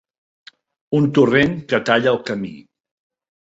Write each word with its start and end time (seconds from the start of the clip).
Un 1.01 1.11
torrent 1.19 1.55
que 1.69 1.83
talla 1.93 2.13
el 2.17 2.21
camí. 2.33 2.53